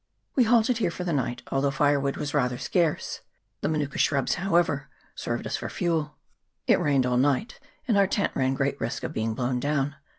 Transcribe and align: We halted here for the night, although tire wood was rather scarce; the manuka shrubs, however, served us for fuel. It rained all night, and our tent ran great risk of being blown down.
We 0.35 0.45
halted 0.45 0.79
here 0.79 0.89
for 0.89 1.03
the 1.03 1.13
night, 1.13 1.43
although 1.51 1.69
tire 1.69 1.99
wood 1.99 2.17
was 2.17 2.33
rather 2.33 2.57
scarce; 2.57 3.21
the 3.61 3.69
manuka 3.69 3.99
shrubs, 3.99 4.33
however, 4.33 4.89
served 5.13 5.45
us 5.45 5.57
for 5.57 5.69
fuel. 5.69 6.17
It 6.65 6.79
rained 6.79 7.05
all 7.05 7.17
night, 7.17 7.59
and 7.87 7.95
our 7.99 8.07
tent 8.07 8.31
ran 8.33 8.55
great 8.55 8.81
risk 8.81 9.03
of 9.03 9.13
being 9.13 9.35
blown 9.35 9.59
down. 9.59 9.97